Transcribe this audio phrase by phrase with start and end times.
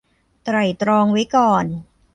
[0.43, 1.65] ไตร่ตรองไว้ก่อน